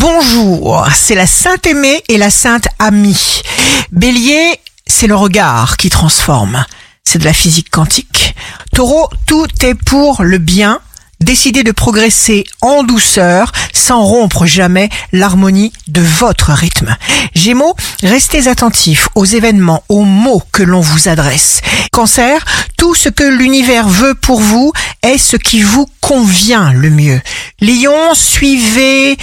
[0.00, 3.42] Bonjour, c'est la Sainte Aimée et la Sainte Amie.
[3.92, 6.64] Bélier, c'est le regard qui transforme.
[7.04, 8.34] C'est de la physique quantique.
[8.74, 10.80] Taureau, tout est pour le bien.
[11.20, 16.96] Décidez de progresser en douceur sans rompre jamais l'harmonie de votre rythme.
[17.34, 21.60] Gémeaux, restez attentifs aux événements, aux mots que l'on vous adresse.
[21.92, 22.42] Cancer,
[22.78, 24.72] tout ce que l'univers veut pour vous
[25.02, 27.20] est ce qui vous convient le mieux.
[27.60, 29.18] Lion, suivez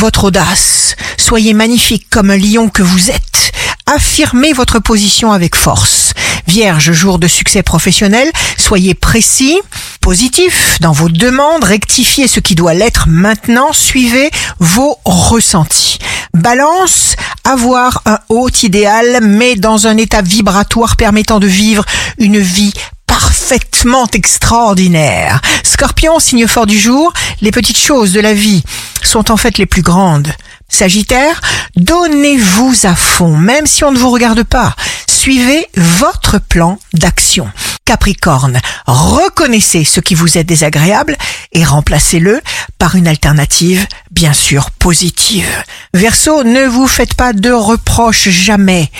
[0.00, 0.96] votre audace.
[1.18, 3.52] Soyez magnifique comme un lion que vous êtes.
[3.84, 6.14] Affirmez votre position avec force.
[6.46, 9.58] Vierge, jour de succès professionnel, soyez précis,
[10.00, 15.98] positif dans vos demandes, rectifiez ce qui doit l'être maintenant, suivez vos ressentis.
[16.32, 21.84] Balance, avoir un haut idéal, mais dans un état vibratoire permettant de vivre
[22.16, 22.72] une vie
[23.06, 25.42] parfaitement extraordinaire.
[25.62, 27.12] Scorpion, signe fort du jour,
[27.42, 28.62] les petites choses de la vie
[29.02, 30.32] sont en fait les plus grandes.
[30.68, 31.40] Sagittaire,
[31.76, 34.74] donnez-vous à fond, même si on ne vous regarde pas.
[35.08, 37.50] Suivez votre plan d'action.
[37.84, 41.16] Capricorne, reconnaissez ce qui vous est désagréable
[41.52, 42.40] et remplacez-le
[42.78, 45.48] par une alternative, bien sûr, positive.
[45.92, 48.90] Verseau, ne vous faites pas de reproches jamais.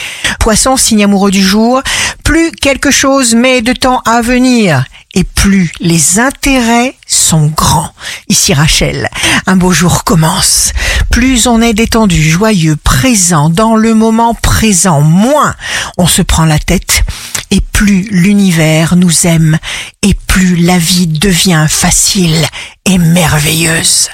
[0.41, 1.83] Poisson, signe amoureux du jour,
[2.25, 4.85] plus quelque chose met de temps à venir
[5.15, 6.97] et plus les intérêts
[7.31, 7.93] sont grands.
[8.29, 9.09] Ici Rachel,
[9.47, 10.73] un beau jour commence.
[11.11, 15.55] Plus on est détendu, joyeux, présent, dans le moment présent, moins
[15.97, 17.05] on se prend la tête
[17.53, 19.59] et plus l'univers nous aime
[20.03, 22.45] et plus la vie devient facile
[22.85, 24.09] et merveilleuse.